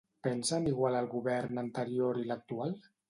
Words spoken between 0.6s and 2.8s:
igual el Govern anterior i l'actual?